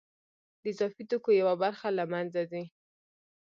د 0.61 0.63
اضافي 0.71 1.03
توکو 1.11 1.29
یوه 1.41 1.55
برخه 1.63 1.87
له 1.97 2.05
منځه 2.13 2.41
ځي 2.51 2.63